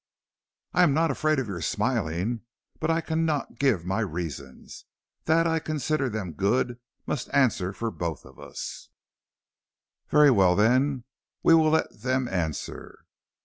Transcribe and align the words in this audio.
"I 0.73 0.81
am 0.81 0.95
not 0.95 1.11
afraid 1.11 1.37
of 1.37 1.45
your 1.45 1.61
smiling, 1.61 2.41
but 2.79 2.89
I 2.89 3.01
cannot 3.01 3.59
give 3.59 3.85
my 3.85 3.99
reasons. 3.99 4.85
That 5.25 5.45
I 5.45 5.59
consider 5.59 6.09
them 6.09 6.33
good 6.33 6.79
must 7.05 7.31
answer 7.31 7.71
for 7.71 7.89
us 7.93 7.99
both." 8.23 8.87
"Very 10.09 10.31
well, 10.31 10.55
then, 10.55 11.03
we 11.43 11.53
will 11.53 11.69
let 11.69 12.01
them 12.01 12.27
answer. 12.27 13.05